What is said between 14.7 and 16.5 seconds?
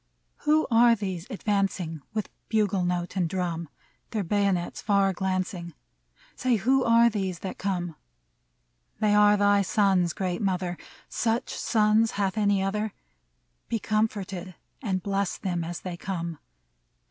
and bless them as they come